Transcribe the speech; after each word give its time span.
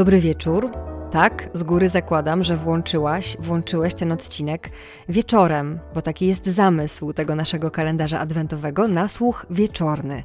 Dobry 0.00 0.20
wieczór. 0.20 0.70
Tak, 1.10 1.50
z 1.52 1.62
góry 1.62 1.88
zakładam, 1.88 2.42
że 2.42 2.56
włączyłaś, 2.56 3.36
włączyłeś 3.40 3.94
ten 3.94 4.12
odcinek 4.12 4.70
wieczorem, 5.08 5.78
bo 5.94 6.02
taki 6.02 6.26
jest 6.26 6.46
zamysł 6.46 7.12
tego 7.12 7.34
naszego 7.34 7.70
kalendarza 7.70 8.20
adwentowego 8.20 8.88
na 8.88 9.08
słuch 9.08 9.46
wieczorny. 9.50 10.22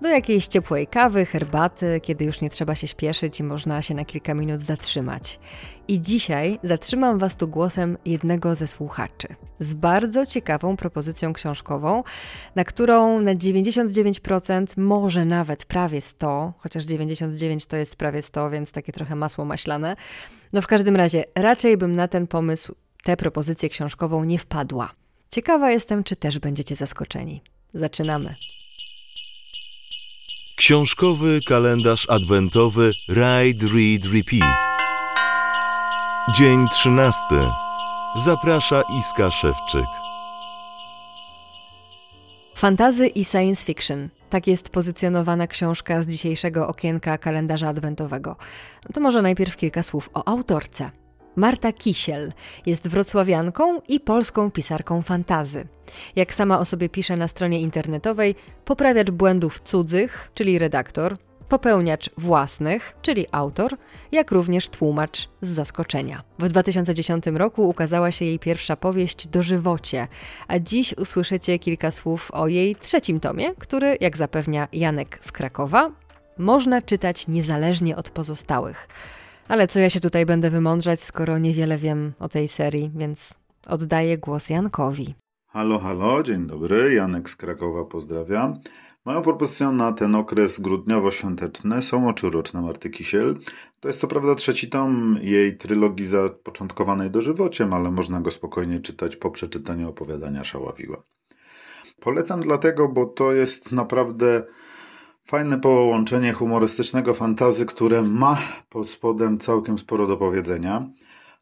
Do 0.00 0.08
jakiejś 0.08 0.46
ciepłej 0.46 0.86
kawy, 0.86 1.26
herbaty, 1.26 2.00
kiedy 2.02 2.24
już 2.24 2.40
nie 2.40 2.50
trzeba 2.50 2.74
się 2.74 2.86
śpieszyć 2.86 3.40
i 3.40 3.44
można 3.44 3.82
się 3.82 3.94
na 3.94 4.04
kilka 4.04 4.34
minut 4.34 4.60
zatrzymać. 4.60 5.40
I 5.88 6.00
dzisiaj 6.00 6.58
zatrzymam 6.62 7.18
Was 7.18 7.36
tu 7.36 7.48
głosem 7.48 7.98
jednego 8.04 8.54
ze 8.54 8.66
słuchaczy 8.66 9.28
z 9.62 9.74
bardzo 9.74 10.26
ciekawą 10.26 10.76
propozycją 10.76 11.32
książkową, 11.32 12.02
na 12.54 12.64
którą 12.64 13.20
na 13.20 13.34
99%, 13.34 14.66
może 14.76 15.24
nawet 15.24 15.64
prawie 15.64 16.00
100, 16.00 16.52
chociaż 16.58 16.84
99 16.84 17.66
to 17.66 17.76
jest 17.76 17.96
prawie 17.96 18.22
100, 18.22 18.50
więc 18.50 18.72
takie 18.72 18.92
trochę 18.92 19.16
masło 19.16 19.44
maślane. 19.44 19.96
No 20.52 20.62
w 20.62 20.66
każdym 20.66 20.96
razie, 20.96 21.24
raczej 21.34 21.76
bym 21.76 21.96
na 21.96 22.08
ten 22.08 22.26
pomysł, 22.26 22.74
tę 23.04 23.16
propozycję 23.16 23.68
książkową 23.68 24.24
nie 24.24 24.38
wpadła. 24.38 24.92
Ciekawa 25.30 25.70
jestem, 25.70 26.04
czy 26.04 26.16
też 26.16 26.38
będziecie 26.38 26.76
zaskoczeni. 26.76 27.42
Zaczynamy. 27.74 28.34
Książkowy 30.56 31.40
kalendarz 31.48 32.10
adwentowy 32.10 32.90
Ride, 33.08 33.66
Read, 33.66 34.04
Repeat. 34.14 34.71
Dzień 36.28 36.66
trzynasty. 36.68 37.40
Zaprasza 38.16 38.82
Iska 38.98 39.30
Szewczyk. 39.30 39.86
Fantazy 42.56 43.06
i 43.06 43.24
science 43.24 43.64
fiction. 43.64 44.08
Tak 44.30 44.46
jest 44.46 44.68
pozycjonowana 44.68 45.46
książka 45.46 46.02
z 46.02 46.06
dzisiejszego 46.06 46.68
okienka 46.68 47.18
kalendarza 47.18 47.68
adwentowego. 47.68 48.36
To 48.94 49.00
może 49.00 49.22
najpierw 49.22 49.56
kilka 49.56 49.82
słów 49.82 50.10
o 50.14 50.28
autorce. 50.28 50.90
Marta 51.36 51.72
Kisiel 51.72 52.32
jest 52.66 52.88
wrocławianką 52.88 53.80
i 53.88 54.00
polską 54.00 54.50
pisarką 54.50 55.02
fantazy. 55.02 55.66
Jak 56.16 56.34
sama 56.34 56.58
o 56.58 56.64
sobie 56.64 56.88
pisze 56.88 57.16
na 57.16 57.28
stronie 57.28 57.60
internetowej, 57.60 58.34
poprawiacz 58.64 59.10
błędów 59.10 59.60
cudzych, 59.60 60.30
czyli 60.34 60.58
redaktor, 60.58 61.16
popełniacz 61.52 62.10
własnych, 62.18 62.96
czyli 63.02 63.26
autor, 63.32 63.76
jak 64.12 64.30
również 64.30 64.68
tłumacz 64.68 65.28
z 65.40 65.48
zaskoczenia. 65.48 66.22
W 66.38 66.48
2010 66.48 67.26
roku 67.26 67.68
ukazała 67.68 68.10
się 68.10 68.24
jej 68.24 68.38
pierwsza 68.38 68.76
powieść 68.76 69.28
Dożywocie, 69.28 70.08
a 70.48 70.58
dziś 70.58 70.94
usłyszycie 70.96 71.58
kilka 71.58 71.90
słów 71.90 72.30
o 72.30 72.48
jej 72.48 72.76
trzecim 72.76 73.20
tomie, 73.20 73.54
który, 73.54 73.96
jak 74.00 74.16
zapewnia 74.16 74.68
Janek 74.72 75.18
z 75.20 75.32
Krakowa, 75.32 75.90
można 76.38 76.82
czytać 76.82 77.28
niezależnie 77.28 77.96
od 77.96 78.10
pozostałych. 78.10 78.88
Ale 79.48 79.66
co 79.66 79.80
ja 79.80 79.90
się 79.90 80.00
tutaj 80.00 80.26
będę 80.26 80.50
wymądrzać, 80.50 81.00
skoro 81.02 81.38
niewiele 81.38 81.76
wiem 81.76 82.12
o 82.18 82.28
tej 82.28 82.48
serii, 82.48 82.90
więc 82.94 83.38
oddaję 83.66 84.18
głos 84.18 84.50
Jankowi. 84.50 85.14
Halo, 85.48 85.78
halo, 85.78 86.22
dzień 86.22 86.46
dobry, 86.46 86.94
Janek 86.94 87.30
z 87.30 87.36
Krakowa 87.36 87.84
pozdrawiam. 87.84 88.60
Moją 89.04 89.22
propozycją 89.22 89.72
na 89.72 89.92
ten 89.92 90.14
okres 90.14 90.60
grudniowo-świąteczny 90.60 91.82
są 91.82 92.08
Oczy 92.08 92.26
uroczne 92.26 92.62
Marty 92.62 92.90
Kisiel. 92.90 93.38
To 93.80 93.88
jest 93.88 94.00
co 94.00 94.08
prawda 94.08 94.34
trzeci 94.34 94.68
tom 94.70 95.18
jej 95.22 95.56
trylogii 95.56 96.06
zapoczątkowanej 96.06 97.10
dożywociem, 97.10 97.72
ale 97.72 97.90
można 97.90 98.20
go 98.20 98.30
spokojnie 98.30 98.80
czytać 98.80 99.16
po 99.16 99.30
przeczytaniu 99.30 99.88
opowiadania 99.88 100.44
Szławiła. 100.44 101.02
Polecam 102.00 102.40
dlatego, 102.40 102.88
bo 102.88 103.06
to 103.06 103.32
jest 103.32 103.72
naprawdę 103.72 104.42
fajne 105.24 105.60
połączenie 105.60 106.32
humorystycznego 106.32 107.14
fantazy, 107.14 107.66
które 107.66 108.02
ma 108.02 108.38
pod 108.68 108.90
spodem 108.90 109.38
całkiem 109.38 109.78
sporo 109.78 110.06
do 110.06 110.16
powiedzenia. 110.16 110.86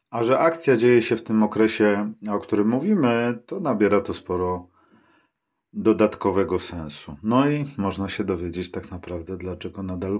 A 0.09 0.23
że 0.23 0.39
akcja 0.39 0.77
dzieje 0.77 1.01
się 1.01 1.15
w 1.15 1.23
tym 1.23 1.43
okresie, 1.43 2.13
o 2.29 2.39
którym 2.39 2.67
mówimy, 2.69 3.39
to 3.45 3.59
nabiera 3.59 4.01
to 4.01 4.13
sporo 4.13 4.70
dodatkowego 5.73 6.59
sensu. 6.59 7.17
No 7.23 7.49
i 7.49 7.65
można 7.77 8.09
się 8.09 8.23
dowiedzieć 8.23 8.71
tak 8.71 8.91
naprawdę, 8.91 9.37
dlaczego 9.37 9.83
nadal 9.83 10.19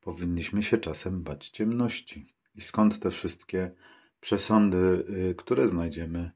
powinniśmy 0.00 0.62
się 0.62 0.78
czasem 0.78 1.22
bać 1.22 1.48
ciemności 1.48 2.26
i 2.54 2.60
skąd 2.60 3.00
te 3.00 3.10
wszystkie 3.10 3.70
przesądy, 4.20 5.04
y, 5.30 5.34
które 5.34 5.68
znajdziemy 5.68 6.30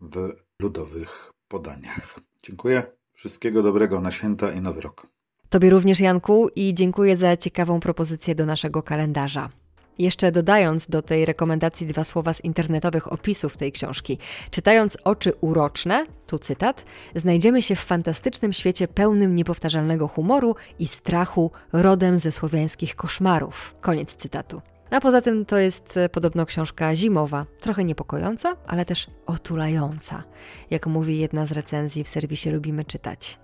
w 0.00 0.32
ludowych 0.58 1.32
podaniach. 1.48 2.20
Dziękuję. 2.42 2.82
Wszystkiego 3.14 3.62
dobrego 3.62 4.00
na 4.00 4.10
święta 4.10 4.52
i 4.52 4.60
nowy 4.60 4.80
rok. 4.80 5.06
Tobie 5.50 5.70
również, 5.70 6.00
Janku, 6.00 6.48
i 6.56 6.74
dziękuję 6.74 7.16
za 7.16 7.36
ciekawą 7.36 7.80
propozycję 7.80 8.34
do 8.34 8.46
naszego 8.46 8.82
kalendarza. 8.82 9.48
Jeszcze 9.98 10.32
dodając 10.32 10.86
do 10.86 11.02
tej 11.02 11.24
rekomendacji 11.24 11.86
dwa 11.86 12.04
słowa 12.04 12.34
z 12.34 12.44
internetowych 12.44 13.12
opisów 13.12 13.56
tej 13.56 13.72
książki. 13.72 14.18
Czytając 14.50 14.98
Oczy 15.04 15.32
uroczne, 15.40 16.06
tu 16.26 16.38
cytat, 16.38 16.84
znajdziemy 17.14 17.62
się 17.62 17.76
w 17.76 17.80
fantastycznym 17.80 18.52
świecie 18.52 18.88
pełnym 18.88 19.34
niepowtarzalnego 19.34 20.08
humoru 20.08 20.56
i 20.78 20.86
strachu 20.86 21.50
rodem 21.72 22.18
ze 22.18 22.32
słowiańskich 22.32 22.96
koszmarów. 22.96 23.74
Koniec 23.80 24.16
cytatu. 24.16 24.62
A 24.90 25.00
poza 25.00 25.20
tym 25.20 25.44
to 25.44 25.58
jest 25.58 25.96
e, 25.96 26.08
podobno 26.08 26.46
książka 26.46 26.96
zimowa, 26.96 27.46
trochę 27.60 27.84
niepokojąca, 27.84 28.56
ale 28.66 28.84
też 28.84 29.06
otulająca, 29.26 30.22
jak 30.70 30.86
mówi 30.86 31.18
jedna 31.18 31.46
z 31.46 31.52
recenzji 31.52 32.04
w 32.04 32.08
serwisie 32.08 32.50
Lubimy 32.50 32.84
Czytać. 32.84 33.38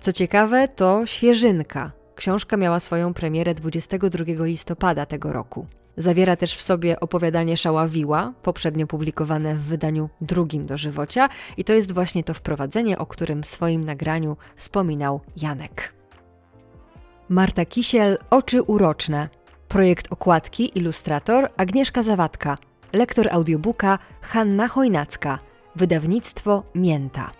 Co 0.00 0.12
ciekawe, 0.12 0.68
to 0.68 1.06
świeżynka. 1.06 1.92
Książka 2.14 2.56
miała 2.56 2.80
swoją 2.80 3.14
premierę 3.14 3.54
22 3.54 4.44
listopada 4.44 5.06
tego 5.06 5.32
roku. 5.32 5.66
Zawiera 5.98 6.36
też 6.36 6.54
w 6.54 6.62
sobie 6.62 7.00
opowiadanie 7.00 7.56
Szaławiła, 7.56 8.32
poprzednio 8.42 8.86
publikowane 8.86 9.54
w 9.54 9.62
wydaniu 9.62 10.08
drugim 10.20 10.66
do 10.66 10.76
żywocia, 10.76 11.28
i 11.56 11.64
to 11.64 11.72
jest 11.72 11.92
właśnie 11.92 12.24
to 12.24 12.34
wprowadzenie, 12.34 12.98
o 12.98 13.06
którym 13.06 13.42
w 13.42 13.46
swoim 13.46 13.84
nagraniu 13.84 14.36
wspominał 14.56 15.20
Janek. 15.36 15.92
Marta 17.28 17.64
Kisiel, 17.64 18.18
Oczy 18.30 18.62
uroczne. 18.62 19.28
Projekt 19.68 20.12
okładki, 20.12 20.78
ilustrator 20.78 21.50
Agnieszka 21.56 22.02
Zawadka. 22.02 22.58
Lektor 22.92 23.28
audiobooka 23.30 23.98
Hanna 24.20 24.68
Chojnacka. 24.68 25.38
Wydawnictwo 25.76 26.62
Mięta. 26.74 27.30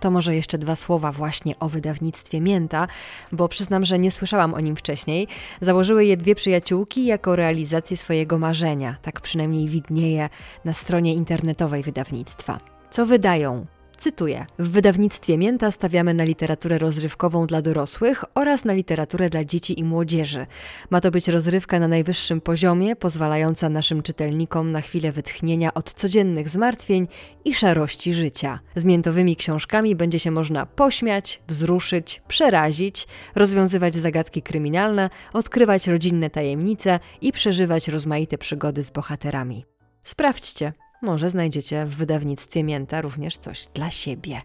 To 0.00 0.10
może 0.10 0.34
jeszcze 0.34 0.58
dwa 0.58 0.76
słowa 0.76 1.12
właśnie 1.12 1.58
o 1.58 1.68
wydawnictwie 1.68 2.40
Mięta, 2.40 2.88
bo 3.32 3.48
przyznam, 3.48 3.84
że 3.84 3.98
nie 3.98 4.10
słyszałam 4.10 4.54
o 4.54 4.60
nim 4.60 4.76
wcześniej. 4.76 5.28
Założyły 5.60 6.04
je 6.04 6.16
dwie 6.16 6.34
przyjaciółki 6.34 7.06
jako 7.06 7.36
realizację 7.36 7.96
swojego 7.96 8.38
marzenia, 8.38 8.96
tak 9.02 9.20
przynajmniej 9.20 9.68
widnieje 9.68 10.28
na 10.64 10.72
stronie 10.72 11.14
internetowej 11.14 11.82
wydawnictwa. 11.82 12.60
Co 12.90 13.06
wydają? 13.06 13.66
Cytuję: 13.98 14.46
W 14.58 14.68
wydawnictwie 14.68 15.38
Mięta 15.38 15.70
stawiamy 15.70 16.14
na 16.14 16.24
literaturę 16.24 16.78
rozrywkową 16.78 17.46
dla 17.46 17.62
dorosłych 17.62 18.24
oraz 18.34 18.64
na 18.64 18.72
literaturę 18.72 19.30
dla 19.30 19.44
dzieci 19.44 19.80
i 19.80 19.84
młodzieży. 19.84 20.46
Ma 20.90 21.00
to 21.00 21.10
być 21.10 21.28
rozrywka 21.28 21.80
na 21.80 21.88
najwyższym 21.88 22.40
poziomie, 22.40 22.96
pozwalająca 22.96 23.68
naszym 23.68 24.02
czytelnikom 24.02 24.72
na 24.72 24.80
chwilę 24.80 25.12
wytchnienia 25.12 25.74
od 25.74 25.94
codziennych 25.94 26.48
zmartwień 26.48 27.08
i 27.44 27.54
szarości 27.54 28.14
życia. 28.14 28.60
Z 28.76 28.84
miętowymi 28.84 29.36
książkami 29.36 29.96
będzie 29.96 30.18
się 30.18 30.30
można 30.30 30.66
pośmiać, 30.66 31.42
wzruszyć, 31.48 32.22
przerazić, 32.28 33.06
rozwiązywać 33.34 33.94
zagadki 33.94 34.42
kryminalne, 34.42 35.10
odkrywać 35.32 35.88
rodzinne 35.88 36.30
tajemnice 36.30 37.00
i 37.20 37.32
przeżywać 37.32 37.88
rozmaite 37.88 38.38
przygody 38.38 38.82
z 38.82 38.90
bohaterami. 38.90 39.64
Sprawdźcie, 40.02 40.72
może 41.02 41.30
znajdziecie 41.30 41.84
w 41.84 41.96
wydawnictwie 41.96 42.64
Mięta 42.64 43.00
również 43.00 43.38
coś 43.38 43.68
dla 43.74 43.90
siebie. 43.90 44.40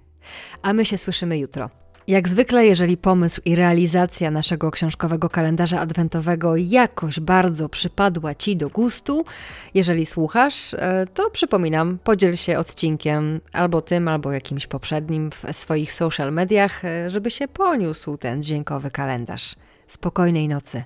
A 0.62 0.74
my 0.74 0.86
się 0.86 0.98
słyszymy 0.98 1.38
jutro. 1.38 1.69
Jak 2.07 2.30
zwykle, 2.30 2.65
jeżeli 2.65 2.98
pomysł 2.98 3.42
i 3.45 3.56
realizacja 3.56 4.31
naszego 4.31 4.71
książkowego 4.71 5.30
kalendarza 5.30 5.80
adwentowego 5.80 6.56
jakoś 6.56 7.19
bardzo 7.19 7.69
przypadła 7.69 8.36
Ci 8.36 8.57
do 8.57 8.69
gustu, 8.69 9.25
jeżeli 9.74 10.06
słuchasz, 10.06 10.74
e, 10.74 11.07
to 11.13 11.30
przypominam, 11.30 12.00
podziel 12.03 12.36
się 12.36 12.59
odcinkiem 12.59 13.42
albo 13.54 13.81
tym, 13.81 14.07
albo 14.07 14.31
jakimś 14.31 14.68
poprzednim 14.68 15.30
w 15.31 15.57
swoich 15.57 15.94
social 15.94 16.33
mediach, 16.33 16.86
e, 16.86 17.09
żeby 17.09 17.31
się 17.31 17.47
poniósł 17.47 18.18
ten 18.18 18.44
dźwiękowy 18.44 18.92
kalendarz. 18.92 19.56
Spokojnej 19.88 20.47
nocy. 20.47 20.83